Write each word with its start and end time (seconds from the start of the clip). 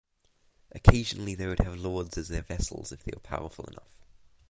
Occasionally 0.71 1.35
they 1.35 1.45
would 1.45 1.59
have 1.59 1.77
lords 1.79 2.17
as 2.17 2.27
their 2.27 2.41
vassals 2.41 2.91
if 2.91 3.03
they 3.03 3.11
were 3.13 3.19
powerful 3.21 3.65
enough. 3.65 3.93